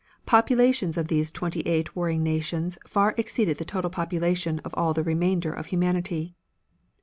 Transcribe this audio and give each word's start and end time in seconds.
Populations 0.25 0.97
of 0.97 1.09
these 1.09 1.31
twenty 1.31 1.59
eight 1.59 1.95
warring 1.95 2.23
nations 2.23 2.75
far 2.87 3.13
exceeded 3.19 3.57
the 3.59 3.65
total 3.65 3.91
population 3.91 4.57
of 4.65 4.73
all 4.73 4.95
the 4.95 5.03
remainder 5.03 5.53
of 5.53 5.67
humanity. 5.67 6.33